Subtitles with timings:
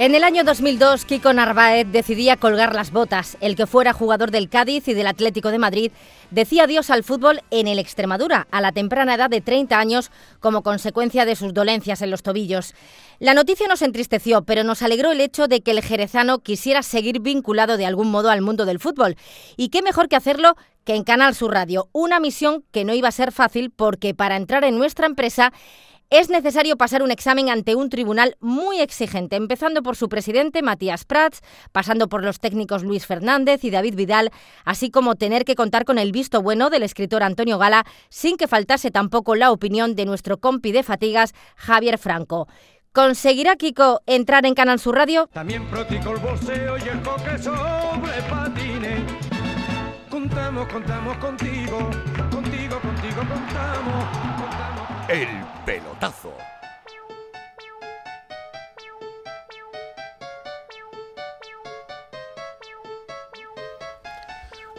[0.00, 3.36] En el año 2002, Kiko Narváez decidía colgar las botas.
[3.40, 5.90] El que fuera jugador del Cádiz y del Atlético de Madrid
[6.30, 10.62] decía adiós al fútbol en el Extremadura, a la temprana edad de 30 años, como
[10.62, 12.74] consecuencia de sus dolencias en los tobillos.
[13.18, 17.18] La noticia nos entristeció, pero nos alegró el hecho de que el jerezano quisiera seguir
[17.18, 19.16] vinculado de algún modo al mundo del fútbol.
[19.56, 21.88] Y qué mejor que hacerlo que en Canal Sur Radio.
[21.90, 25.52] Una misión que no iba a ser fácil porque para entrar en nuestra empresa
[26.10, 31.04] es necesario pasar un examen ante un tribunal muy exigente, empezando por su presidente, Matías
[31.04, 31.40] Prats,
[31.72, 34.30] pasando por los técnicos Luis Fernández y David Vidal,
[34.64, 38.48] así como tener que contar con el visto bueno del escritor Antonio Gala, sin que
[38.48, 42.48] faltase tampoco la opinión de nuestro compi de fatigas, Javier Franco.
[42.92, 45.28] ¿Conseguirá Kiko entrar en Canal Sur Radio?
[45.32, 49.02] También practico el bolseo y el coque sobre patines.
[50.10, 51.78] Contamos, contamos contigo,
[52.30, 54.67] contigo, contigo contamos, contamos.
[55.08, 55.28] El
[55.64, 56.34] pelotazo.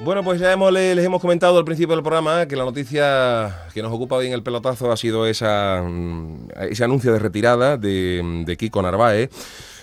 [0.02, 3.82] Bueno, pues ya hemos, les hemos comentado al principio del programa que la noticia que
[3.82, 8.44] nos ocupa hoy en el pelotazo ha sido esa, mm, ese anuncio de retirada de,
[8.46, 9.32] de Kiko Narváez.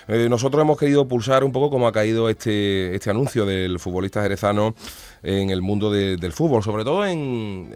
[0.09, 4.23] Eh, nosotros hemos querido pulsar un poco cómo ha caído este, este anuncio del futbolista
[4.23, 4.75] jerezano
[5.23, 7.73] en el mundo de- del fútbol, sobre todo en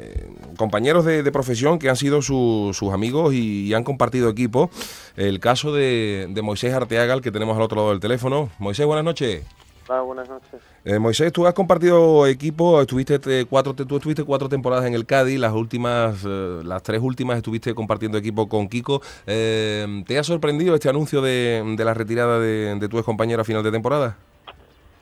[0.56, 4.70] compañeros de, profesión que han sido su- sus amigos y, y han compartido equipo.
[5.17, 8.48] El caso de, de Moisés Arteaga, el que tenemos al otro lado del teléfono.
[8.59, 9.42] Moisés, buenas noches.
[9.89, 10.61] Hola, buenas noches.
[10.83, 15.05] Eh, Moisés, tú has compartido equipo, estuviste eh, cuatro, tú estuviste cuatro temporadas en el
[15.05, 19.03] Cádiz, las últimas, eh, las tres últimas estuviste compartiendo equipo con Kiko.
[19.27, 23.45] Eh, ¿Te ha sorprendido este anuncio de, de la retirada de, de tu ex a
[23.45, 24.17] final de temporada?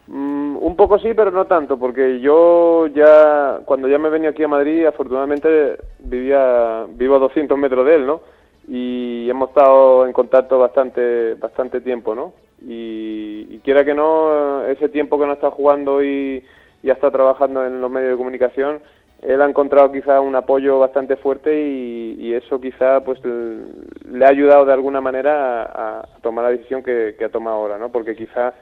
[0.08, 4.42] Mm, un poco sí, pero no tanto, porque yo ya, cuando ya me venía aquí
[4.42, 8.20] a Madrid, afortunadamente vivía, vivo a 200 metros de él, ¿no?
[8.66, 12.32] Y hemos estado en contacto bastante, bastante tiempo, ¿no?
[12.66, 16.44] Y, y quiera que no, ese tiempo que no está jugando y,
[16.82, 18.80] y ha estado trabajando en los medios de comunicación,
[19.22, 24.64] él ha encontrado quizá un apoyo bastante fuerte y, eso quizá pues le ha ayudado
[24.64, 27.90] de alguna manera a, a tomar la decisión que, que ha tomado ahora, ¿no?
[27.90, 28.54] Porque quizá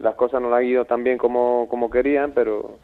[0.00, 2.78] las cosas no le han ido tan bien como, como querían, pero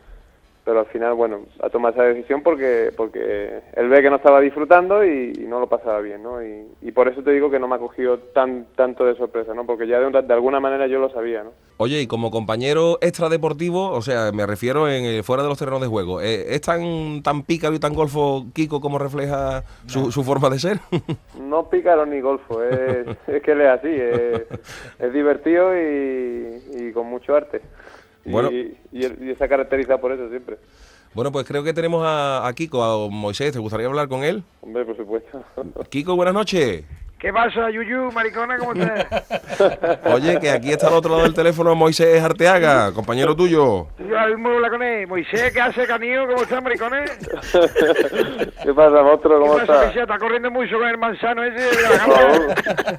[0.65, 4.41] pero al final, bueno, ha tomado esa decisión porque porque él ve que no estaba
[4.41, 6.43] disfrutando y, y no lo pasaba bien, ¿no?
[6.43, 9.55] Y, y por eso te digo que no me ha cogido tan tanto de sorpresa,
[9.55, 9.67] ¿no?
[9.67, 11.51] Porque ya de, un- de alguna manera yo lo sabía, ¿no?
[11.79, 15.81] Oye, y como compañero extradeportivo, o sea, me refiero en eh, fuera de los terrenos
[15.81, 20.23] de juego, eh, ¿es tan, tan pícaro y tan golfo Kiko como refleja su, su
[20.23, 20.79] forma de ser?
[21.53, 24.43] No pícaro ni golfo, es, es que él es así, es,
[25.01, 27.61] es divertido y, y con mucho arte.
[28.25, 28.51] Y, Bueno.
[28.53, 30.57] y, él- y se ha caracterizado por eso siempre.
[31.15, 34.43] bueno, pues creo que tenemos a, a Kiko, a Moisés, ¿te gustaría hablar con él?
[34.61, 35.43] Hombre, por supuesto.
[35.91, 36.85] Kiko, buenas noches.
[37.23, 38.59] ¿Qué pasa, Yuyu, maricona?
[38.59, 39.07] ¿Cómo estás?
[40.13, 43.87] Oye, que aquí está al otro lado del teléfono Moisés Arteaga, compañero tuyo.
[43.97, 45.07] Yo ahora mismo hablo con él.
[45.07, 46.27] Moisés, ¿qué hace, canío?
[46.27, 47.13] ¿Cómo estás, maricones?
[48.65, 49.39] ¿Qué pasa, monstruo?
[49.39, 49.87] ¿Cómo ¿Qué pasa, estás?
[49.87, 50.01] Misha?
[50.03, 52.55] Está corriendo mucho con el manzano ese de la gama.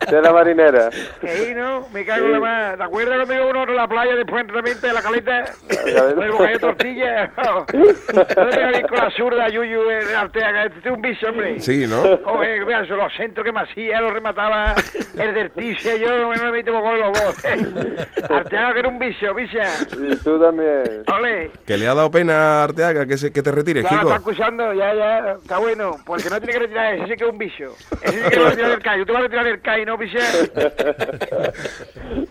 [0.10, 0.90] de la marinera.
[1.22, 1.86] Ahí, ¿no?
[1.92, 2.78] Me cago en la más.
[2.78, 5.44] ¿Te acuerdas cuando iba uno a la playa después entrenamiento de la caleta?
[5.68, 6.14] caleta.
[6.16, 7.32] Con el bocadillo de tortilla.
[8.14, 10.66] No te vengas con la zurda, Yuyu, en Arteaga.
[10.66, 11.60] Este es un bicho, hombre.
[11.60, 12.02] Sí, ¿no?
[12.24, 14.76] Joder, vean, los centros que me hacía, los remataba
[15.18, 17.46] el del Ticia, yo no me metí con los dos.
[18.30, 19.64] Arteaga que era un bicho, bicha.
[19.92, 21.04] Y tú también.
[21.14, 21.52] Ole.
[21.66, 24.02] Que le ha dado pena a Arteaga que, se, que te retires, lo Kiko.
[24.02, 25.98] está acusando, ya, ya, está bueno.
[26.06, 27.76] Porque no tiene que retirar ese, sí que es un bicho.
[28.02, 29.00] Ese sí que va a retirar el CAI.
[29.00, 30.18] Yo te voy a retirar el CAI, ¿no, bicho?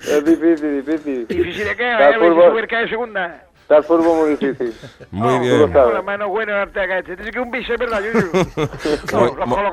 [0.03, 1.26] Es difícil, difícil.
[1.26, 3.44] Difícil de qué, Está el CAI de segunda.
[3.72, 4.75] Está el fútbol muy difícil.
[5.10, 5.60] Muy bien.
[5.60, 5.84] lo sabes.
[5.84, 7.16] Con las manos buenas, Arteaga este.
[7.16, 8.12] Dice que un bicho, es verdad, yo,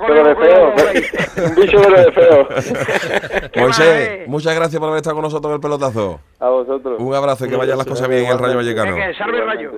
[0.08, 0.74] Pero de feo.
[1.46, 2.48] Un bicho pero de feo.
[3.52, 4.24] ¿Qué Moisés, eh?
[4.28, 6.22] muchas gracias por haber estado con nosotros en el pelotazo.
[6.40, 6.98] A vosotros.
[6.98, 8.96] Un abrazo y que vayan las cosas bien en el Rayo Vallecano.
[9.18, 9.72] Salve el rayo.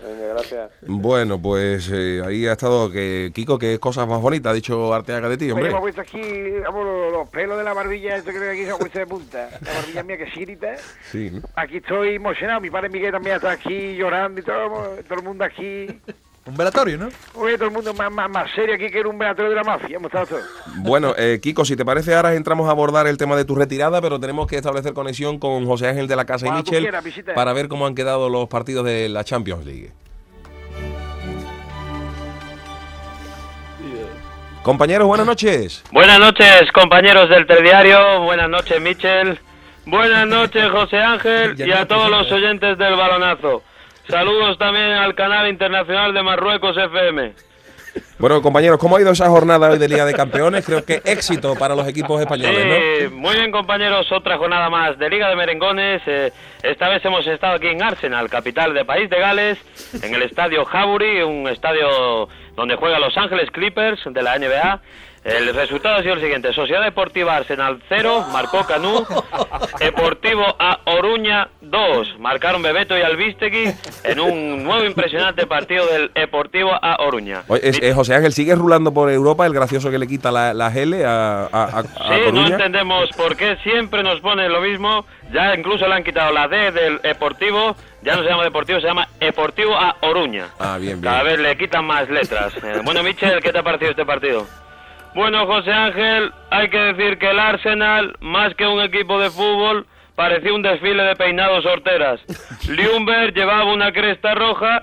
[0.00, 0.22] Igualmente.
[0.22, 0.70] Venga, gracias.
[0.86, 5.28] Bueno, pues eh, ahí ha estado que Kiko, que cosas más bonitas ha dicho Arteaga
[5.28, 5.70] de ti, Oye, hombre.
[5.70, 6.20] me he puesto aquí,
[6.64, 9.06] vamos, los, los pelos de la barbilla, esto creo que aquí se ha puesto de
[9.06, 9.50] punta.
[9.60, 10.76] La barbilla mía que sí grita.
[11.10, 11.42] Sí, ¿no?
[11.56, 15.44] Aquí estoy emocionado, mi padre Miguel también está aquí llorando y todo, todo el mundo
[15.44, 15.86] aquí.
[16.50, 17.08] Un velatorio, ¿no?
[17.34, 19.62] Oye, todo el mundo más, más, más serio aquí que era un velatorio de la
[19.62, 20.42] mafia, todos.
[20.78, 24.02] Bueno, eh, Kiko, si te parece, ahora entramos a abordar el tema de tu retirada,
[24.02, 27.34] pero tenemos que establecer conexión con José Ángel de la Casa y Cuando Michel quieras,
[27.36, 29.92] para ver cómo han quedado los partidos de la Champions League.
[34.64, 35.84] Compañeros, buenas noches.
[35.92, 38.22] Buenas noches, compañeros del Telediario.
[38.22, 39.38] Buenas noches, Michel.
[39.86, 41.54] Buenas noches, José Ángel.
[41.66, 43.62] Y a todos los oyentes del balonazo.
[44.10, 47.32] Saludos también al canal internacional de Marruecos FM.
[48.18, 50.64] Bueno, compañeros, ¿cómo ha ido esa jornada hoy de Liga de Campeones?
[50.64, 52.62] Creo que éxito para los equipos españoles,
[53.00, 53.16] Sí, ¿no?
[53.16, 54.10] muy bien, compañeros.
[54.12, 56.02] Otra jornada más de Liga de Merengones.
[56.06, 59.58] Eh, esta vez hemos estado aquí en Arsenal, capital de País de Gales,
[60.02, 64.80] en el estadio Highbury, un estadio donde juegan Los Ángeles Clippers de la NBA.
[65.22, 69.04] El resultado ha sido el siguiente: Sociedad Deportiva Arsenal 0, marcó Canú.
[69.78, 73.64] Deportivo A Oruña 2, marcaron Bebeto y Albistegui
[74.04, 77.42] en un nuevo impresionante partido del Deportivo A Oruña.
[77.48, 80.54] Oye, es- eh, José Ángel, ¿sigue rulando por Europa el gracioso que le quita la,
[80.54, 84.60] la L a, a, a- a Sí, no entendemos por qué siempre nos pone lo
[84.60, 85.04] mismo.
[85.32, 87.76] Ya incluso le han quitado la D del Deportivo.
[88.02, 90.48] Ya no se llama Deportivo, se llama Deportivo a Oruña.
[90.58, 91.12] Ah, bien, bien.
[91.12, 92.52] Cada vez le quitan más letras.
[92.62, 94.46] Eh, bueno, Michel, ¿qué te ha parecido este partido?
[95.14, 99.86] Bueno, José Ángel, hay que decir que el Arsenal, más que un equipo de fútbol,
[100.14, 102.20] parecía un desfile de peinados horteras.
[102.68, 104.80] Liumber llevaba una cresta roja,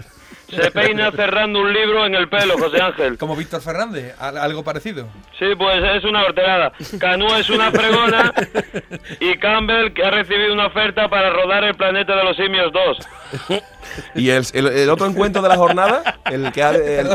[0.49, 3.17] se peina cerrando un libro en el pelo, José Ángel.
[3.17, 5.07] Como Víctor Fernández, al- algo parecido.
[5.37, 6.71] Sí, pues es una horterada.
[6.99, 8.33] Canú es una fregona
[9.19, 12.97] y Campbell que ha recibido una oferta para rodar el planeta de los simios 2.
[14.15, 16.19] ¿Y el, el- el otro encuentro de la jornada?
[16.25, 16.71] El que ha...
[16.71, 17.07] el-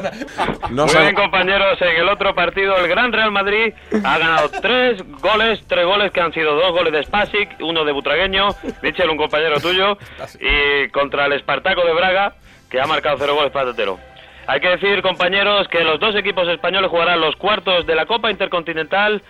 [0.70, 1.80] no Muy sabe- bien, compañeros.
[1.80, 3.72] En el otro partido, el Gran Real Madrid
[4.04, 7.92] ha ganado tres goles, tres goles que han sido dos goles de Spasic, uno de
[7.92, 8.48] Butragueño,
[8.82, 9.96] Michel, un compañero tuyo,
[10.40, 12.34] y contra el Espartaco de Braga,
[12.72, 13.98] que ha marcado cero goles para Tetero.
[14.46, 18.30] Hay que decir, compañeros, que los dos equipos españoles jugarán los cuartos de la Copa
[18.30, 19.22] Intercontinental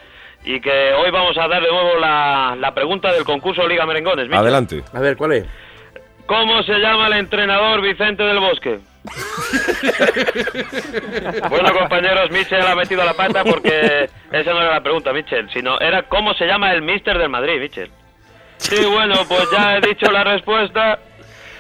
[0.45, 4.33] y que hoy vamos a dar de nuevo la, la pregunta del concurso Liga Merengones.
[4.33, 4.85] Adelante.
[4.95, 5.47] A ver, ¿cuál es?
[6.25, 8.79] ¿Cómo se llama el entrenador Vicente del Bosque?
[11.51, 15.81] bueno, compañeros, Michel ha metido la pata porque esa no era la pregunta, Michel, sino
[15.81, 17.91] era cómo se llama el mister del Madrid, Michel.
[18.59, 21.01] Sí, bueno, pues ya he dicho la respuesta.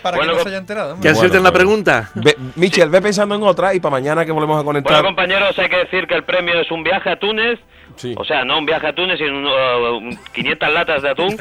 [0.02, 0.88] Para Bueno, que no se haya enterado.
[0.88, 1.10] ¿Qué hombre.
[1.10, 1.44] acierten pues.
[1.44, 2.10] la pregunta?
[2.14, 5.02] Ve- Michel, ve pensando en otra y para mañana que volvemos a Bueno, conectar...
[5.04, 7.58] compañeros, hay que decir que el premio es un viaje a Túnez.
[7.96, 8.14] Sí.
[8.16, 11.37] O sea, no un viaje a Túnez, sino uh, un 500 latas de atún.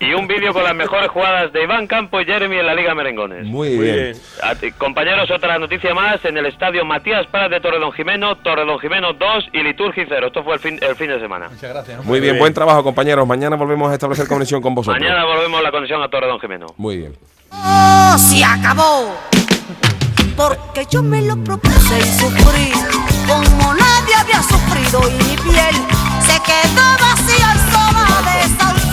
[0.00, 2.92] Y un vídeo con las mejores jugadas de Iván Campo y Jeremy en la Liga
[2.92, 3.46] Merengones.
[3.46, 4.16] Muy, bien.
[4.76, 9.50] Compañeros, otra noticia más en el estadio Matías Paz de Torredón Jimeno, Torredón Jimeno 2
[9.52, 10.26] y Liturgi 0.
[10.26, 11.48] Esto fue el fin, el fin de semana.
[11.48, 11.98] Muchas gracias.
[12.00, 12.08] hombre.
[12.10, 13.24] Muy bien, buen trabajo, compañeros.
[13.28, 15.00] Mañana volvemos a establecer conexión con vosotros.
[15.00, 16.66] Mañana volvemos la conexión a Torredón Jimeno.
[16.76, 17.12] Muy bien.
[17.52, 19.14] Oh, se acabó.
[20.36, 22.72] Porque yo me lo propuse y sufrí
[23.26, 25.76] como nadie había sufrido y mi piel
[26.26, 28.91] se quedó vacía y sola, desahuciada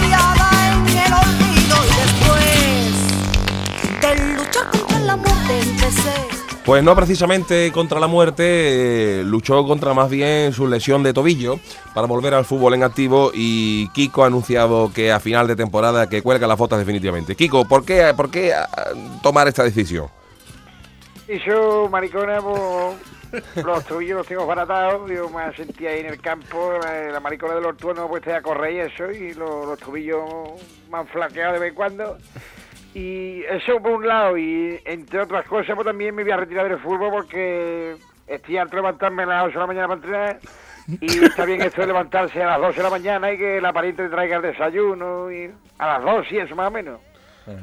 [6.70, 8.44] Pues no precisamente contra la muerte,
[9.22, 11.60] eh, luchó contra más bien su lesión de tobillo
[11.96, 16.08] para volver al fútbol en activo y Kiko ha anunciado que a final de temporada
[16.08, 17.36] que cuelga las botas definitivamente.
[17.36, 18.68] Kiko, ¿por qué, por qué ah,
[19.24, 20.10] tomar esta decisión?
[21.28, 25.10] Y yo, maricona, pues, los tobillos los tengo baratados.
[25.10, 28.74] Yo me sentí ahí en el campo, la, la maricona del ortuono puesta a correr
[28.74, 30.22] y eso, y los, los tobillos
[30.92, 32.18] me han flaqueado de vez en cuando.
[33.00, 36.68] Y eso por un lado, y entre otras cosas, pues también me voy a retirar
[36.68, 37.96] del fútbol porque
[38.28, 40.40] estoy harto de levantarme a las 8 de la mañana para entrenar.
[41.02, 43.72] Y está bien esto de levantarse a las 12 de la mañana y que la
[43.72, 47.00] pariente te traiga el desayuno y a las 2 y eso más o menos.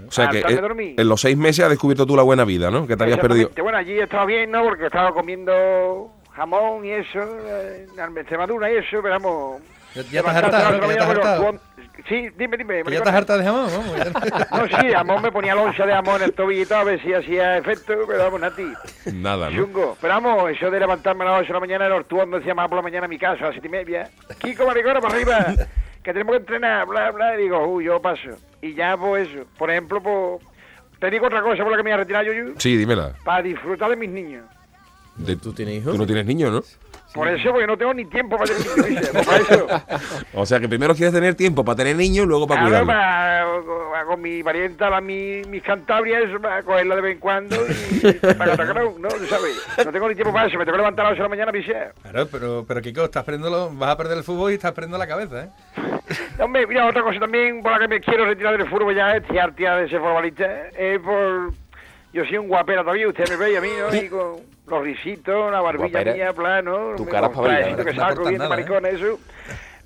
[0.09, 0.39] O sea que
[0.97, 2.87] en los seis meses has descubierto tú la buena vida, ¿no?
[2.87, 3.51] Que te habías perdido.
[3.63, 4.65] Bueno, allí estaba bien, ¿no?
[4.65, 9.63] Porque estaba comiendo jamón y eso, eh, en Extremadura y eso, pero vamos...
[9.95, 11.61] Ya- ya las hartado, ya te has mañana, hartado.
[12.09, 12.83] Sí, dime, dime.
[12.85, 13.11] Que ya maricona.
[13.11, 13.97] estás harta de jamón, vamos.
[13.97, 16.85] ya- No, sí, jamón me ponía loncha de jamón en el tobillo y todo, a
[16.85, 18.73] ver si hacía efecto, pero vamos, Nati.
[19.15, 19.57] Nada, ¿no?
[19.65, 19.97] Chungo.
[20.01, 22.69] Pero vamos, eso de levantarme a las 8 de la mañana, el ortuondo decía más
[22.69, 24.11] por la mañana a mi casa, a las 7 y media.
[24.39, 25.47] Kiko, maricona, para arriba,
[26.03, 27.35] que tenemos que entrenar, bla, bla.
[27.35, 28.31] Y digo, uy, yo paso.
[28.63, 29.45] Y ya, pues eso.
[29.59, 30.43] Por ejemplo, pues...
[31.01, 33.13] Te digo otra cosa por la que me voy a retirar yo, yo Sí, dímela.
[33.25, 34.45] para disfrutar de mis niños.
[35.17, 35.93] De- ¿Tú tienes hijos?
[35.93, 36.63] Tú no tienes niños, ¿no?
[37.17, 39.11] Por eso, porque no tengo ni tiempo para tener niños,
[39.51, 39.67] eso.
[40.35, 43.65] O sea que primero quieres tener tiempo para tener niños y luego para Claro, cuidarlos.
[43.91, 48.13] para, con mi parienta, la, mi, mis cantabrias, para cogerla de vez en cuando y
[48.37, 49.09] para atacar, ¿no?
[49.09, 49.67] ¿Tú ¿Sabes?
[49.85, 51.29] No tengo ni tiempo para eso, me tengo que levantar a las 8 de la
[51.29, 51.75] mañana, piché.
[52.03, 55.07] Claro, pero, pero Kiko, estás perdiendo vas a perder el fútbol y estás perdiendo la
[55.07, 55.49] cabeza, ¿eh?
[56.43, 59.39] Hombre, mira, otra cosa también por la que me quiero retirar del fútbol ya, estoy
[59.39, 61.53] harta de ser futbolista, es por...
[62.17, 63.95] Yo soy un guapera todavía, usted me ve y a mí, ¿no?
[63.95, 66.15] Y con los risitos, la barbilla Guapera.
[66.15, 68.49] mía, plano, Tu me- cara favorita, no que saco, de nada, ¿eh?
[68.49, 69.19] maricón, eso.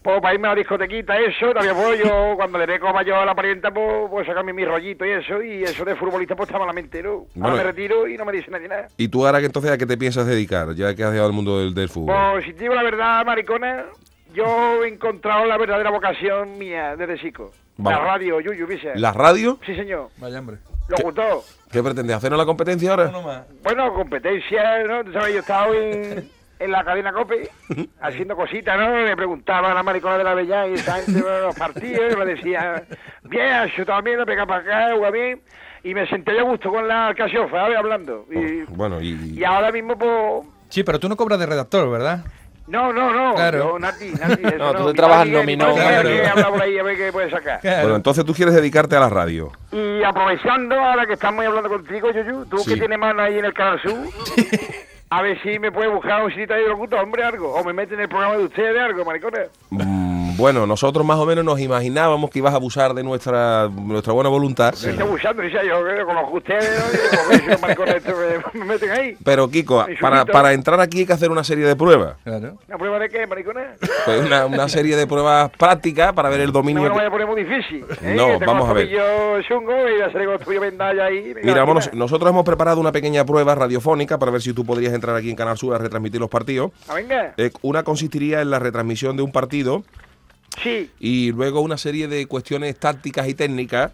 [0.00, 3.16] Pues para irme a la discotequita, eso, también puedo yo, cuando le dé coma yo
[3.16, 6.49] a la parienta, pues, pues sacarme mi rollito y eso, y eso de futbolista pues
[6.49, 7.26] está malamente, ¿no?
[7.34, 7.49] Bueno.
[7.49, 8.87] Ahora me retiro y no me dice nadie nada.
[8.96, 11.34] ¿Y tú ahora que entonces a qué te piensas dedicar, ya que has dejado el
[11.34, 12.14] mundo del, del fútbol?
[12.34, 13.87] Pues si te digo la verdad, maricona,
[14.32, 17.50] yo he encontrado la verdadera vocación mía desde chico.
[17.76, 17.99] Vamos.
[18.00, 18.92] La radio, Yuyu, ¿viste?
[18.94, 19.58] ¿La radio?
[19.66, 20.08] Sí, señor.
[20.18, 20.58] Vaya hombre.
[21.02, 21.44] Gustó.
[21.70, 22.16] ¿Qué pretendes?
[22.16, 23.47] ¿Hacernos la competencia ahora?
[23.62, 25.04] Bueno, competencia, ¿no?
[25.04, 26.28] Tú sabes, yo estaba en,
[26.59, 27.50] en la cadena COPE
[28.00, 29.04] haciendo cositas, ¿no?
[29.04, 32.16] Le preguntaba a la maricona de la Bella y esa gente de los partidos, y
[32.16, 32.85] me decía,
[33.23, 35.42] bien, yo también, lo pega para acá, juega bien.
[35.82, 37.76] Y me senté yo a gusto con la ¿sabes?
[37.76, 38.26] Hablando.
[38.30, 39.38] Y, Bueno, y...
[39.38, 40.47] y ahora mismo, pues...
[40.68, 42.25] Sí, pero tú no cobras de redactor, ¿verdad?
[42.67, 43.35] No, no, no.
[43.35, 43.59] Claro.
[43.73, 45.31] Yo, Nati, Nati, eso No, tú te trabajas ahí
[47.31, 47.61] sacar.
[47.62, 49.50] Bueno, entonces tú quieres dedicarte a la radio.
[49.73, 52.71] Y aprovechando ahora que estamos hablando contigo, Yuyu, tú Sí.
[52.75, 53.99] que tienes mano ahí en el Canal Sur,
[55.11, 57.52] a ver si me puedes buscar un sitio de locutor, hombre, algo.
[57.55, 59.49] O me meten en el programa de ustedes, algo, maricones.
[59.71, 64.12] Mm, bueno, nosotros más o menos nos imaginábamos que ibas a abusar de nuestra, nuestra
[64.12, 64.75] buena voluntad.
[64.82, 66.87] Me estoy abusando, dice yo, conozco ustedes, ¿no?
[66.88, 68.14] Y digo, "Pues, si los maricones estos
[68.54, 69.16] me, me meten ahí.
[69.25, 72.16] Pero Kiko, para, para entrar aquí hay que hacer una serie de pruebas.
[72.25, 72.56] Claro.
[72.68, 73.66] ¿Una prueba de qué, maricones?
[74.04, 76.82] Pues una, una serie de pruebas prácticas para ver el No dominio.
[76.82, 77.84] me lo que- vaya a poner muy difícil.
[78.02, 78.14] ¿eh?
[78.16, 78.88] No, tengo vamos a ver.
[78.88, 81.34] Yo chungo y voy a hacer con el tuyo vendalla ahí.
[81.42, 85.14] Mira, vámonos, nosotros hemos preparado una pequeña prueba radiofónica para ver si tú podrías entrar
[85.16, 86.70] aquí en Canal Sur a retransmitir los partidos.
[86.88, 87.34] Ah, venga.
[87.37, 89.82] Eh, una consistiría en la retransmisión de un partido
[90.62, 90.90] Sí.
[91.00, 93.93] y luego una serie de cuestiones tácticas y técnicas,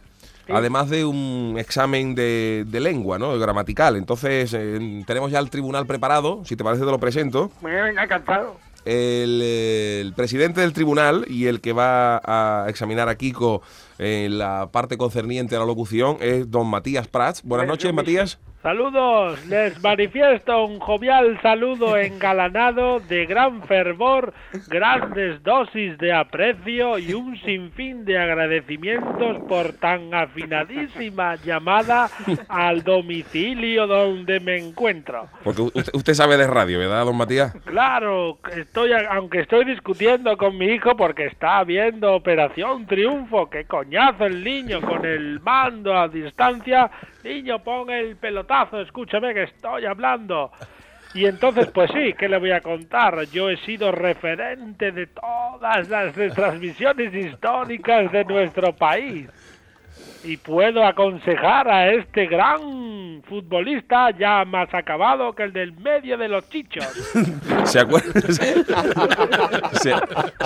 [0.49, 3.39] además de un examen de, de lengua, ¿no?
[3.39, 3.97] Gramatical.
[3.97, 7.51] Entonces, eh, tenemos ya el tribunal preparado, si te parece te lo presento.
[7.63, 8.57] Venga, encantado.
[8.85, 13.63] El, eh, el presidente del tribunal y el que va a examinar a Kiko
[13.99, 17.43] en la parte concerniente a la locución es don Matías Prats.
[17.43, 18.39] Buenas noches, Matías.
[18.67, 24.35] Saludos, les manifiesto un jovial saludo engalanado de gran fervor,
[24.67, 32.11] grandes dosis de aprecio y un sinfín de agradecimientos por tan afinadísima llamada
[32.49, 35.29] al domicilio donde me encuentro.
[35.45, 37.55] Porque usted, sabe de radio, ¿verdad, don Matías?
[37.67, 44.45] Claro, estoy, aunque estoy discutiendo con mi hijo porque está viendo Operación Triunfo, que el
[44.45, 46.91] niño con el mando a distancia.
[47.23, 50.51] Niño, pon el pelotazo, escúchame que estoy hablando.
[51.15, 53.25] Y entonces, pues sí, ¿qué le voy a contar?
[53.33, 59.29] Yo he sido referente de todas las transmisiones históricas de nuestro país.
[60.27, 66.29] Y puedo aconsejar a este gran futbolista ya más acabado que el del medio de
[66.29, 66.85] los chichos.
[67.65, 68.21] ¿Se acuerda,
[69.73, 69.95] se,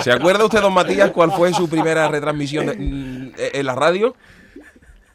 [0.01, 4.15] se acuerda usted, don Matías, cuál fue su primera retransmisión de- mm, en la radio?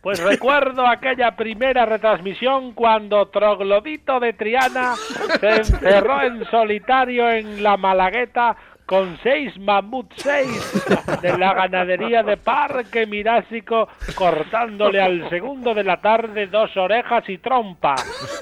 [0.03, 4.95] Pues recuerdo aquella primera retransmisión cuando Troglodito de Triana
[5.41, 8.57] se encerró en solitario en la Malagueta
[8.87, 10.87] con seis mamut seis
[11.21, 17.39] de la ganadería de Parque Mirásico cortándole al segundo de la tarde dos orejas y
[17.39, 17.97] trompa,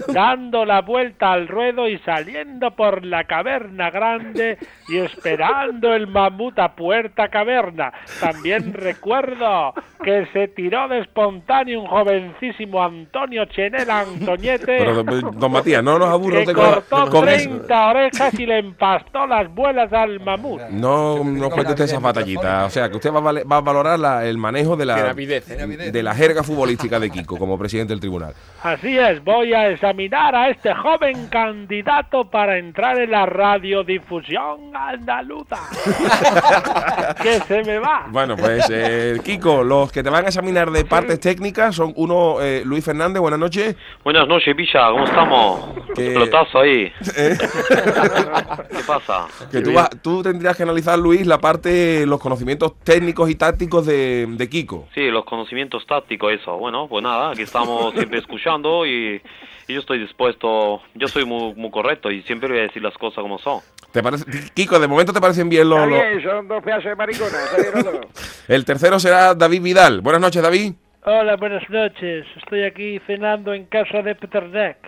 [0.08, 4.58] dando la vuelta al ruedo y saliendo por la caverna grande
[4.88, 7.92] y esperando el mamut a puerta caverna.
[8.20, 9.72] También recuerdo
[10.02, 15.98] que se tiró de espontáneo un jovencísimo Antonio Chenel Antoñete Pero, don, don Matías, no
[15.98, 17.48] nos aburra que cortó con eso.
[17.48, 20.33] 30 orejas y le empastó las muelas al mamut.
[20.70, 22.66] No nos cuente usted esas batallitas.
[22.66, 24.96] O sea, que usted va a, vale- va a valorar la- el manejo de la,
[24.96, 25.92] De Navidez, de Navidez.
[25.92, 28.34] de la jerga futbolística de Kiko como presidente del tribunal.
[28.62, 35.56] Así es, voy a examinar a este joven candidato para entrar en la radiodifusión andaluza.
[37.22, 38.06] que se me va.
[38.08, 42.40] Bueno, pues eh, Kiko, los que te van a examinar de partes técnicas son uno,
[42.40, 43.76] eh, Luis Fernández, buenas noches.
[44.02, 45.60] Buenas noches, Villa, ¿cómo estamos?
[45.94, 46.92] Que- Pelotazo ahí.
[47.16, 47.36] Eh,
[48.70, 49.26] ¿Qué pasa?
[49.50, 53.86] que tú, vas- tú tendrías que analizar, Luis, la parte, los conocimientos técnicos y tácticos
[53.86, 54.88] de, de Kiko.
[54.94, 56.56] Sí, los conocimientos tácticos, eso.
[56.58, 59.22] Bueno, pues nada, aquí estamos siempre escuchando y,
[59.68, 62.94] y yo estoy dispuesto, yo soy muy, muy correcto y siempre voy a decir las
[62.98, 63.60] cosas como son.
[63.92, 65.78] ¿Te parece, Kiko, de momento te parecen bien los...
[65.78, 68.06] Los- bien, son dos pedazos de dos.
[68.48, 70.00] El tercero será David Vidal.
[70.00, 70.72] Buenas noches, David.
[71.06, 72.26] Hola, buenas noches.
[72.38, 74.78] Estoy aquí cenando en casa de Peternek.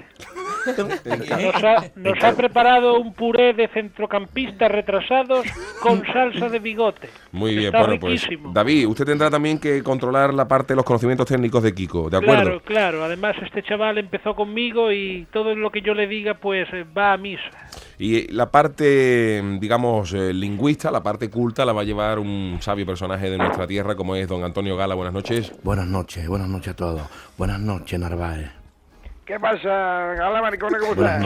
[0.67, 5.47] Nos ha, nos ha preparado un puré de centrocampistas retrasados
[5.81, 7.09] con salsa de bigote.
[7.33, 8.53] Muy bien, Está bueno, pues riquísimo.
[8.53, 12.17] David, usted tendrá también que controlar la parte de los conocimientos técnicos de Kiko, ¿de
[12.19, 12.43] acuerdo?
[12.43, 13.05] Claro, claro.
[13.05, 17.13] Además, este chaval empezó conmigo y todo lo que yo le diga, pues eh, va
[17.13, 17.43] a misa.
[17.99, 22.85] Y la parte, digamos, eh, lingüista, la parte culta, la va a llevar un sabio
[22.85, 24.95] personaje de nuestra tierra como es don Antonio Gala.
[24.95, 25.53] Buenas noches.
[25.63, 27.03] Buenas noches, buenas noches a todos.
[27.39, 28.56] Buenas noches, Narváez.
[29.27, 30.15] ¿Qué pasa?
[30.29, 31.25] Hola, maricona, ¿cómo estás?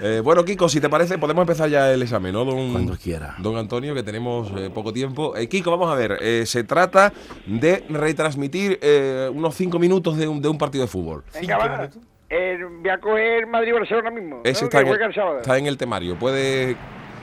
[0.00, 2.44] Eh, bueno, Kiko, si te parece, podemos empezar ya el examen, ¿no?
[2.44, 3.34] Don, Cuando quiera.
[3.38, 5.36] Don Antonio, que tenemos eh, poco tiempo.
[5.36, 6.16] Eh, Kiko, vamos a ver.
[6.22, 7.12] eh, se trata
[7.46, 11.24] de retransmitir eh, unos cinco minutos de un, de un partido de fútbol.
[11.34, 11.88] Venga, va.
[12.30, 14.40] Eh, voy a coger Madrid-Barcelona mismo.
[14.44, 14.66] Ese ¿no?
[14.68, 16.18] está en, el, está en el temario.
[16.18, 16.76] Puede,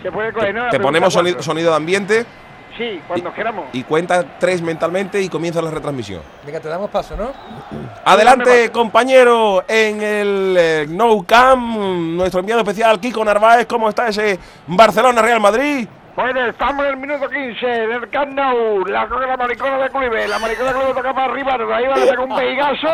[0.03, 0.65] Se puede coger, ¿no?
[0.65, 2.25] La te ponemos sonido de ambiente
[2.77, 3.65] Sí, cuando queramos.
[3.71, 6.21] y cuenta tres mentalmente y comienza la retransmisión.
[6.45, 7.31] Venga, te damos paso, ¿no?
[8.05, 13.65] Adelante, compañero, en el eh, No Camp, nuestro enviado especial Kiko Narváez.
[13.65, 15.87] ¿Cómo está ese Barcelona-Real Madrid?
[16.15, 18.39] Bueno, estamos en el minuto 15 del Camp.
[18.87, 20.27] La coge la maricona de Cluibe.
[20.29, 21.53] La maricona de Cluibe toca para arriba.
[21.75, 22.87] Ahí va a hacer un peigazo.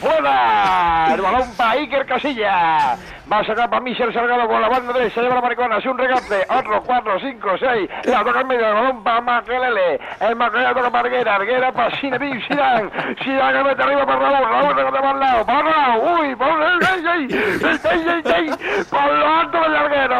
[0.00, 1.14] ¡Fuera!
[1.14, 2.96] El balón para Iker Casilla.
[3.30, 5.20] Va a sacar para Michel Salgado con la banda derecha.
[5.20, 5.76] Lleva la maricona.
[5.76, 6.46] Hace un regate.
[6.48, 7.90] Otro, cuatro, cinco, seis.
[8.04, 8.68] La toca en medio.
[8.68, 10.00] El balón para Makelele.
[10.20, 11.34] El Makelele toca para Arguera.
[11.34, 12.90] Arguera para Zinedine Zidane.
[13.24, 14.48] Zidane que mete arriba para Raúl.
[14.48, 15.44] Raúl que para el lado.
[15.44, 16.20] Para Raúl.
[16.20, 18.84] Uy, el ey, ey, ey, ey, ey, ey.
[18.88, 20.18] Por lo alto del larguero.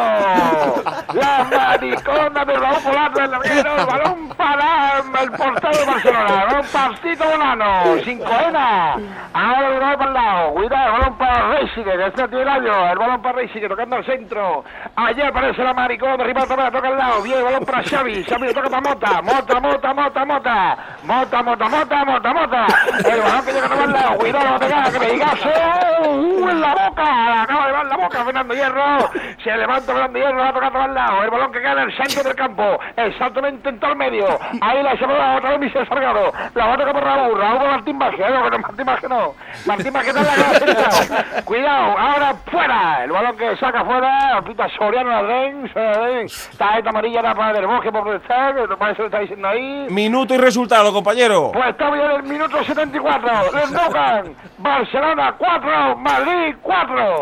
[1.13, 2.81] La maricona de Raúl.
[3.45, 4.18] El balón
[5.71, 6.43] el portero de Barcelona.
[6.43, 8.03] El balón para Tito Bonano.
[8.03, 8.95] Sin coena.
[9.33, 10.53] Ahora el balón para el lado.
[10.53, 12.67] Cuidado, el balón para Reisigue, que este tiene el.
[12.67, 14.63] El balón para Reisigue, tocando al centro.
[14.95, 17.21] Allá aparece la maricona de Rival toca al lado.
[17.23, 18.23] Bien, el balón para Xavi.
[18.23, 19.21] Xavi lo toca para Mota.
[19.21, 20.77] Mota, Mota, Mota, Mota.
[21.03, 22.65] Mota, Mota, Mota, Mota, Mota.
[23.05, 24.17] El balón que llega a al lado.
[24.17, 25.49] Cuidado, la pegada, que me digazo.
[26.09, 27.41] Uh, en la boca.
[27.43, 29.09] Acaba de dar la boca Fernando Hierro.
[29.43, 31.23] Se levanta Fernando Hierro, la toca al lado.
[31.23, 32.79] El balón que queda en el centro del campo.
[32.95, 34.25] Exactamente en todo el medio.
[34.61, 36.31] Ahí la lleva otra vez Michel Salgado.
[36.55, 37.39] La va a tocar por Raúl.
[37.39, 37.99] Raúl Martín.
[37.99, 39.33] No, Martín Vázquez no.
[39.65, 40.75] Martín Vázquez está en la
[41.29, 41.41] cara.
[41.43, 43.03] Cuidado, ahora fuera.
[43.03, 44.41] El balón que saca fuera.
[44.45, 45.71] Pita Soriano Adren.
[46.57, 48.55] Tarjeta amarilla la para del bosque por protestar.
[48.55, 49.87] Que parece que está diciendo ahí.
[49.89, 51.51] Minuto y resultado, compañero.
[51.53, 53.29] Pues estamos ya en el minuto 74.
[53.53, 57.19] Les tocan Barcelona 4, Madrid 4.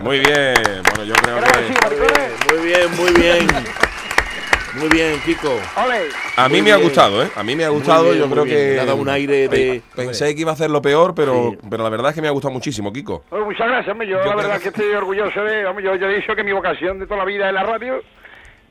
[0.00, 0.54] Muy bien.
[0.94, 2.32] Bueno, yo creo Creo que sí, que maricones.
[2.52, 3.48] Muy bien, muy bien.
[4.78, 5.48] Muy bien, Kiko.
[5.84, 6.08] Ole.
[6.36, 7.28] a mí Muy me ha gustado, ¿eh?
[7.36, 8.04] A mí me ha gustado.
[8.10, 8.56] bien, yo creo bien.
[8.56, 11.50] que Le ha dado un aire de- Pensé que iba a hacer lo peor, pero,
[11.52, 11.58] Sí.
[11.70, 13.24] pero la verdad es que me ha gustado muchísimo, Kiko.
[13.30, 14.08] Pues muchas gracias, hombre.
[14.08, 15.64] Yo, la verdad que estoy orgulloso de.
[15.66, 18.00] Hombre, yo, yo he dicho que mi vocación de toda la vida es la radio.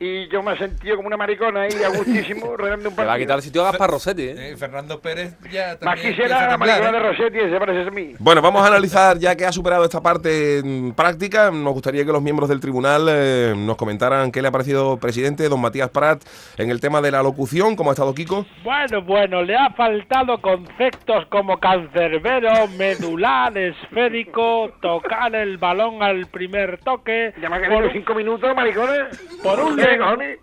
[0.04, 3.04] Y yo me he sentido como una maricona ahí, a gustísimo, regando un Te va
[3.04, 3.24] a partido.
[3.26, 4.36] quitar el sitio a Gaspar Rossetti, ¿eh?
[4.52, 6.92] Eh, Fernando Pérez ya Más también quisiera empieza a la maricona ¿eh?
[6.92, 8.16] de Rossetti, ese parece a mí.
[8.20, 10.62] Bueno, vamos a analizar, ya que ha superado esta parte
[10.94, 14.98] práctica, nos gustaría que los miembros del tribunal eh, nos comentaran qué le ha parecido,
[14.98, 16.22] presidente, don Matías Prat,
[16.58, 18.46] en el tema de la locución, cómo ha estado Kiko.
[18.64, 26.80] Bueno, bueno, le ha faltado conceptos como cancerbero, medular, esférico, tocar el balón al primer
[26.80, 27.34] toque.
[27.42, 29.18] Ya me ha por cinco minutos, maricones.
[29.42, 30.40] por un ¿Qué len- cojones?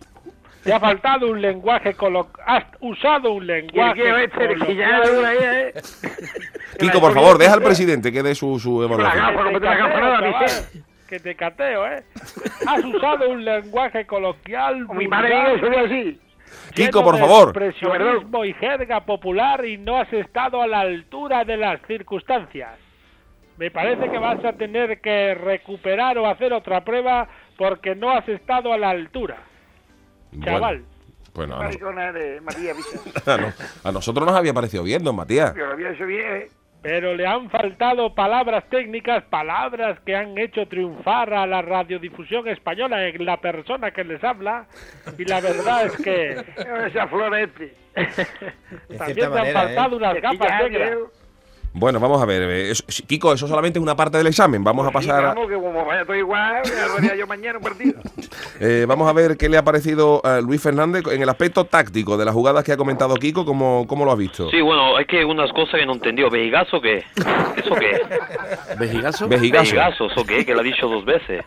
[0.64, 2.28] Le ha faltado un lenguaje colo...
[2.44, 4.46] Has usado un ¿Quién lenguaje este?
[4.46, 5.36] Coloquial.
[5.40, 5.72] eh.
[6.78, 9.60] Kiko, por favor, deja al presidente que dé su, su evaluación.
[9.60, 10.80] Te.
[11.08, 12.04] Que te cateo, ¿eh?
[12.68, 14.86] Has usado un lenguaje coloquial.
[14.94, 16.20] Mi madre eso así.
[16.74, 17.48] Kiko, por favor.
[17.48, 22.70] Expresionismo y jerga popular y no has estado a la altura de las circunstancias.
[23.56, 27.28] Me parece que vas a tener que recuperar o hacer otra prueba
[27.60, 29.36] porque no has estado a la altura.
[30.42, 30.82] Chaval.
[31.34, 31.76] Bueno, bueno, a, nos-
[33.84, 35.50] no- nosotros nos había parecido bien, don Matías.
[35.50, 36.48] Había bien, eh.
[36.80, 43.06] Pero le han faltado palabras técnicas, palabras que han hecho triunfar a la radiodifusión española
[43.06, 44.64] en la persona que les habla.
[45.18, 46.30] Y la verdad es que
[46.86, 47.74] Esa flor este.
[48.96, 50.88] también te han manera, faltado unas Que gapas ya, negras.
[50.88, 51.10] creo.
[51.72, 52.42] Bueno, vamos a ver.
[52.42, 54.64] eh, eso- Kiko, eso solamente es una parte del examen.
[54.64, 57.26] Vamos a Sí, pasar a, vamos, que como vaya todo igual, voy a rodear yo
[57.28, 58.00] mañana un partido.
[58.60, 62.16] eh, vamos a ver qué le ha parecido a Luis Fernández en el aspecto táctico
[62.16, 63.44] de las jugadas que ha comentado Kiko.
[63.44, 64.50] ¿Cómo, cómo lo ha visto?
[64.50, 66.28] Sí, bueno, hay que unas cosas que no entendió.
[66.28, 67.04] ¿Vejigazo qué?
[67.56, 68.00] ¿Eso qué?
[68.78, 69.28] ¿Vejigazo?
[69.28, 69.62] Vejigazo.
[69.64, 70.06] ¿Vejigazo?
[70.06, 70.44] ¿Eso qué?
[70.44, 71.44] Que lo ha dicho dos veces.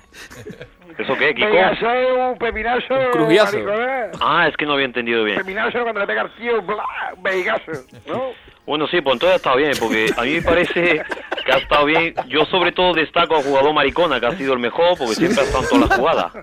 [0.97, 1.47] ¿Eso qué, Kiko?
[1.49, 1.85] Pegaso,
[2.31, 2.93] un pepinazo.
[3.15, 4.11] Un maricona.
[4.21, 5.37] Ah, es que no había entendido bien.
[5.37, 6.83] Pepinazo cuando le pega al tío, bla,
[7.21, 7.71] Veigazo,
[8.07, 8.29] ¿no?
[8.65, 11.03] Bueno, sí, pues entonces ha estado bien, porque a mí me parece
[11.45, 12.13] que ha estado bien.
[12.27, 15.43] Yo sobre todo destaco al jugador Maricona, que ha sido el mejor, porque siempre ha
[15.43, 16.33] estado en todas las jugadas.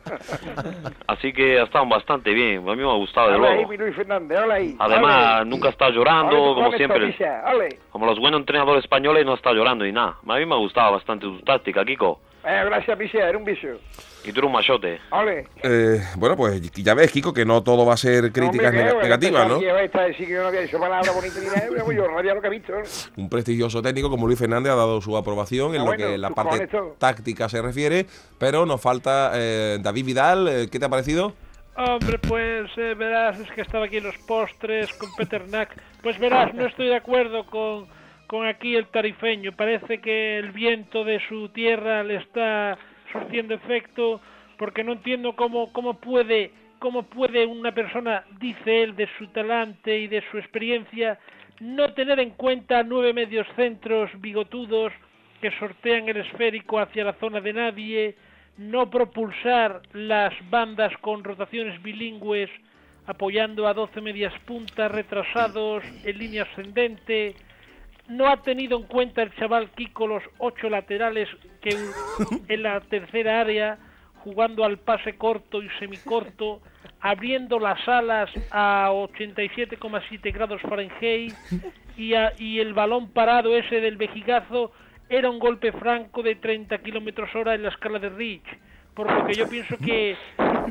[1.07, 3.69] Así que ha estado bastante bien, a mí me ha gustado, de luego.
[4.79, 7.07] Además, nunca ha estado llorando, como siempre.
[7.91, 10.17] Como los buenos entrenadores españoles, no está llorando ni nada.
[10.27, 12.21] A mí me ha gustado bastante tu táctica, Kiko.
[12.45, 13.69] Eh, gracias, Picia, era un bicho.
[14.25, 14.99] Y tú eres un machote.
[15.11, 15.47] Ole.
[15.63, 19.59] Eh, bueno, pues ya ves, Kiko, que no todo va a ser críticas negativas, ¿no?
[23.17, 26.19] Un prestigioso técnico como Luis Fernández ha dado su aprobación en Ah, lo bueno, que
[26.19, 28.07] la parte táctica se refiere,
[28.39, 30.49] pero nos falta eh, David Vidal.
[30.49, 31.33] eh, ¿Qué te ha parecido?
[31.77, 35.71] Hombre, pues eh, verás, es que estaba aquí en los postres con Peter Knack.
[36.03, 37.87] Pues verás, no estoy de acuerdo con,
[38.31, 39.51] con aquí el tarifeño.
[39.57, 42.79] Parece que el viento de su tierra le está
[43.11, 44.21] surtiendo efecto,
[44.57, 49.99] porque no entiendo cómo, cómo puede cómo puede una persona, dice él, de su talante
[49.99, 51.19] y de su experiencia,
[51.59, 54.93] no tener en cuenta nueve medios centros bigotudos
[55.43, 58.15] que sortean el esférico hacia la zona de nadie,
[58.57, 62.49] no propulsar las bandas con rotaciones bilingües
[63.07, 67.35] apoyando a 12 medias puntas retrasados en línea ascendente,
[68.11, 71.29] no ha tenido en cuenta el chaval Kiko los ocho laterales
[71.63, 71.71] que
[72.49, 73.79] en la tercera área
[74.23, 76.61] jugando al pase corto y semicorto,
[77.01, 81.33] abriendo las alas a 87,7 grados Fahrenheit
[81.97, 84.73] y, a- y el balón parado ese del vejigazo
[85.09, 88.45] era un golpe franco de 30 kilómetros hora en la escala de Rich.
[88.95, 90.17] Por lo que yo pienso que,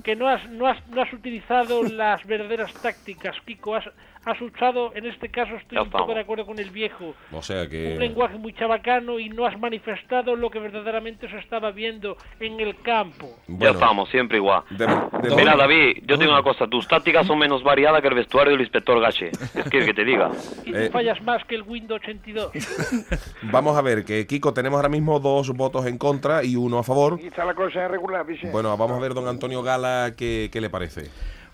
[0.04, 3.75] que no, has, no, has, no has utilizado las verdaderas tácticas, Kiko.
[3.75, 3.86] Has,
[4.25, 7.41] has usado, en este caso estoy Ya un poco de acuerdo con el viejo, O
[7.41, 7.95] sea un que...
[7.97, 12.75] lenguaje muy chabacano y no has manifestado lo que verdaderamente se estaba viendo en el
[12.82, 13.27] campo.
[13.47, 14.63] Ya Bueno, estamos, siempre igual.
[14.71, 16.67] de- de- Mira, David, yo tengo una cosa.
[16.67, 19.29] Tus tácticas son menos variadas que el vestuario del inspector Gache.
[19.32, 20.29] Es que, que te diga.
[20.65, 20.89] Y tú Eh.
[20.91, 22.51] fallas más que el Windows 82.
[23.51, 26.84] Vamos a ver, que Kiko, tenemos ahora mismo dos votos en contra y uno a
[26.84, 27.19] favor.
[27.21, 28.49] Y está la cosa regular, dice.
[28.51, 31.10] Bueno, vamos a ver, don Antonio Gala, qué, qué le parece.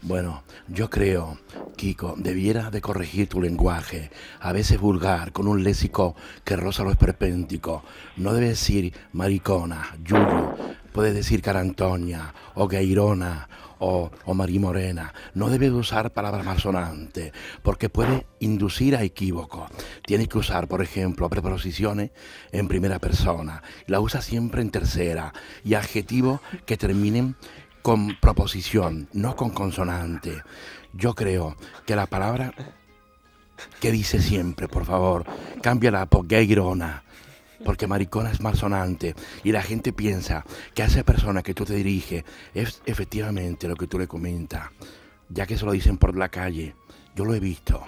[0.08, 1.40] Bueno, yo creo,
[1.76, 6.92] Kiko, debieras de corregir tu lenguaje, a veces vulgar, con un léxico que roza lo
[6.92, 7.84] esperpéntico.
[8.16, 10.54] No debes decir maricona, yuyu,
[10.94, 15.12] puedes decir cara Antonia, o gairona, o, o marimorena.
[15.34, 19.68] No debes usar palabras malsonantes, porque puede inducir a equívoco.
[20.06, 22.12] Tienes que usar, por ejemplo, preposiciones
[22.52, 23.64] en primera persona.
[23.88, 25.34] La usa siempre en tercera.
[25.64, 27.36] Y adjetivos que terminen
[27.86, 30.42] con proposición, no con consonante.
[30.92, 32.52] Yo creo que la palabra
[33.80, 35.24] que dice siempre, por favor,
[35.62, 37.04] cámbiala por gayrona,
[37.64, 40.44] porque maricona es malsonante y la gente piensa
[40.74, 42.24] que a esa persona que tú te diriges
[42.56, 44.72] es efectivamente lo que tú le comentas,
[45.30, 46.74] ya que se lo dicen por la calle.
[47.16, 47.84] Yo lo he visto.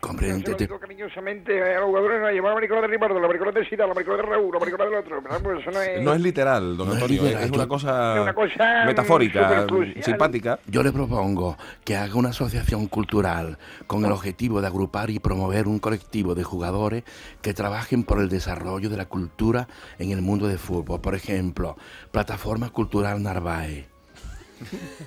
[0.00, 3.26] Comprende, lo te- digo cariñosamente a los jugadores, no, llevar la maricona de Ricardo, la
[3.26, 5.22] maricona de Sida, la maricona de Raúl, la maricona del otro.
[5.22, 5.40] ¿verdad?
[5.42, 6.02] Pues eso no es...
[6.02, 8.84] No es literal, don No es Antonio, literal, es una yo- cosa, Es una cosa,
[8.86, 9.66] metafórica,
[10.02, 10.58] simpática.
[10.66, 15.66] Yo le propongo que haga una asociación cultural con el objetivo de agrupar y promover
[15.66, 17.04] un colectivo de jugadores
[17.42, 21.00] que trabajen por el desarrollo de la cultura en el mundo del fútbol.
[21.00, 21.76] Por ejemplo,
[22.12, 23.86] Plataforma Cultural Narváez.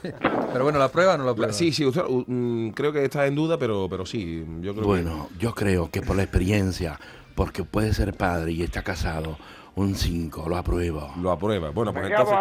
[0.02, 1.54] Pero bueno, ¿la prueba o no la prueba?
[1.54, 4.86] Sí, sí, usted, uh, mm, creo que está en duda, pero, pero sí, yo creo
[4.86, 7.00] Bueno, yo creo que por la experiencia,
[7.36, 9.38] porque puede ser padre y está casado,
[9.80, 11.12] un 5, lo apruebo.
[11.22, 11.70] lo aprueba.
[11.70, 12.36] Bueno, pues entonces...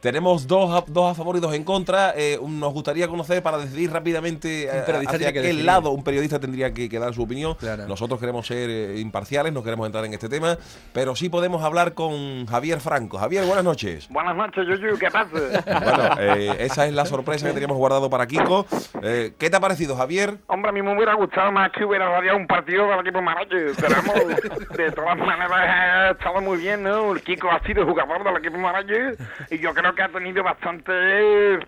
[0.00, 2.14] Tenemos dos a, dos a favor y dos en contra.
[2.16, 5.64] Eh, nos gustaría conocer para decidir rápidamente eh, hacia qué decidir.
[5.66, 7.54] lado un periodista tendría que, que dar su opinión.
[7.56, 7.86] Claro.
[7.86, 10.56] Nosotros queremos ser eh, imparciales, no queremos entrar en este tema,
[10.94, 13.18] pero sí podemos hablar con Javier Franco.
[13.18, 14.08] Javier, buenas noches.
[14.08, 15.28] Buenas noches, Yuyu, ¿qué pasa?
[15.90, 18.66] Bueno, eh, esa es la sorpresa que teníamos guardado para Kiko.
[19.02, 20.38] Eh, ¿Qué te ha parecido, Javier?
[20.46, 23.72] Hombre, a mí me hubiera gustado más que hubiera radiado un partido del equipo Marache.
[23.78, 27.12] Pero vamos, de todas maneras ha estado muy bien, ¿no?
[27.12, 29.14] El Kiko ha sido jugador del equipo Marache
[29.50, 30.92] y yo creo que ha tenido bastante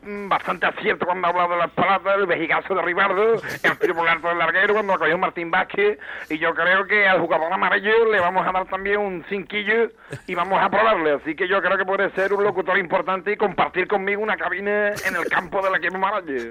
[0.03, 3.95] mm, bastante acierto cuando ha hablado de las palabras, el vejigazo de Ribardo, el tiro
[3.95, 7.21] por el alto del larguero cuando lo cogió Martín Vázquez y yo creo que al
[7.21, 9.91] jugador amarillo le vamos a dar también un cinquillo
[10.27, 11.13] y vamos a probarle.
[11.13, 14.89] Así que yo creo que puede ser un locutor importante y compartir conmigo una cabina
[15.07, 16.51] en el campo del equipo Marache.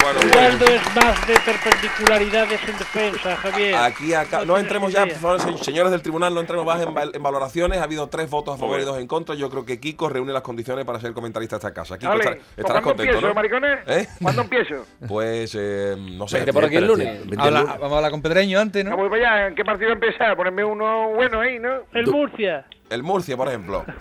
[0.00, 3.74] Bueno, Ronaldo es más de perpendicularidades en defensa, Javier.
[3.74, 6.94] Aquí acá, no entremos ya, por favor, se- señores del tribunal, no entremos más en,
[6.94, 7.78] val- en valoraciones.
[7.78, 9.34] Ha habido tres votos a favor y dos en contra.
[9.34, 11.98] Yo creo que Kiko reúne las condiciones para ser comentarista de esta casa.
[11.98, 13.34] Kiko, estar- pues estarás ¿cuándo contento, empiezo, ¿no?
[13.34, 13.78] maricones?
[13.86, 14.08] ¿Eh?
[14.22, 14.86] ¿Cuándo empiezo?
[15.06, 16.38] Pues, eh, no sé.
[16.38, 17.20] Vente por aquí el lunes.
[17.36, 19.48] Habla- vamos a hablar con Pedreño antes, No voy para allá.
[19.48, 20.34] ¿En qué partido empezar?
[20.34, 21.80] Ponerme uno bueno ahí, ¿no?
[21.92, 22.64] El Murcia.
[22.88, 23.84] El Murcia, por ejemplo.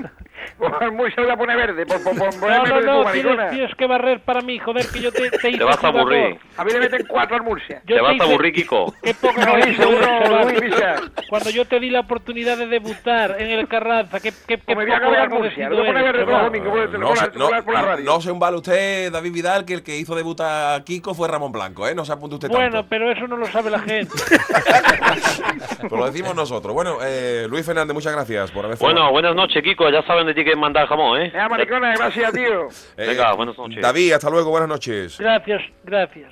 [0.81, 1.85] El Murcia voy a poner verde.
[1.85, 5.11] Por, por, por No, no, no, tienes, tienes que barrer para mí, joder, que yo
[5.11, 6.37] te, te hice Te vas a aburrir.
[6.57, 7.81] A mí le meten cuatro al Murcia.
[7.85, 8.93] Yo Te vas a aburrir, Kiko.
[9.03, 10.51] Qué poco No, uno.
[11.29, 14.87] Cuando yo te di la oportunidad de debutar en el Carranza, qué, qué, qué Pues
[14.87, 15.69] me voy a poco Murcia.
[15.69, 16.69] Lo voy a poner verde los domingos.
[16.89, 18.05] Por, No, se, la- no, por, la- por la no- radio.
[18.05, 21.51] no se embale usted, David Vidal, que el que hizo debutar a Kiko fue Ramón
[21.51, 21.95] Blanco, ¿eh?
[21.95, 22.87] No se apunte usted Bueno, tanto.
[22.89, 24.11] pero eso no lo sabe la gente.
[25.87, 26.73] Pues lo decimos nosotros.
[26.73, 29.89] Bueno, eh, Luis Fernández, muchas gracias por haber Bueno, buenas noches, Kiko.
[29.89, 31.31] Ya saben de ti que mandar jamón, ¿eh?
[31.33, 32.67] Ya, maricona, gracias, tío.
[32.97, 33.81] Eh, Venga, buenas noches.
[33.81, 35.17] David, hasta luego, buenas noches.
[35.17, 36.31] Gracias, gracias.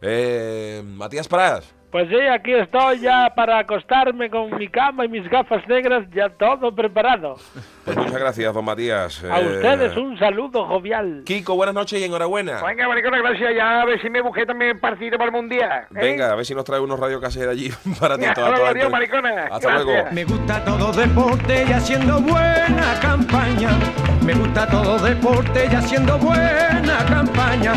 [0.00, 1.81] Eh, Matías Prats.
[1.92, 6.30] Pues sí, aquí estoy ya para acostarme con mi cama y mis gafas negras, ya
[6.30, 7.36] todo preparado.
[7.84, 9.22] Pues muchas gracias, don Matías.
[9.24, 11.22] A Eh, ustedes un saludo jovial.
[11.26, 12.62] Kiko, buenas noches y enhorabuena.
[12.66, 13.50] Venga, maricona, gracias.
[13.54, 15.82] Ya a ver si me busqué también partido para el mundial.
[15.90, 15.98] ¿eh?
[16.00, 18.24] Venga, a ver si nos trae unos radiocassettes allí para ti.
[18.24, 19.42] Hasta toda- luego, toda adiós, maricona.
[19.50, 19.84] Hasta Gracias.
[19.84, 20.08] luego.
[20.12, 23.68] Me gusta todo deporte y haciendo buena campaña.
[24.24, 27.74] Me gusta todo deporte y haciendo buena campaña.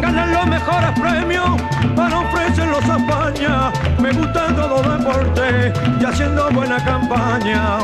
[0.00, 1.62] Ganan los mejores premios
[1.94, 3.72] para ofrecerlos a España.
[4.00, 7.78] Me gusta todo deporte y haciendo buena campaña.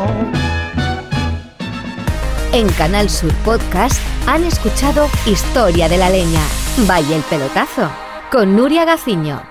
[2.53, 6.42] En Canal Sur Podcast han escuchado Historia de la Leña,
[6.87, 7.90] Vaya el Pelotazo,
[8.31, 9.48] con Nuria Gaciño.